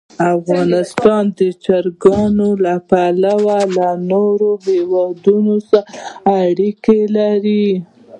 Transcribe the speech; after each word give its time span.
افغانستان 0.35 1.23
د 1.37 1.39
چرګانو 1.63 2.49
له 2.65 2.75
پلوه 2.89 3.59
له 3.77 3.89
نورو 4.11 4.51
هېوادونو 4.67 5.55
سره 5.69 5.83
اړیکې 6.43 6.99
لري. 7.17 7.67